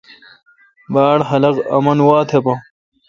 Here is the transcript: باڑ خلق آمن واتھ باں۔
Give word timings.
باڑ 0.93 1.17
خلق 1.29 1.55
آمن 1.75 1.99
واتھ 2.07 2.35
باں۔ 2.45 2.59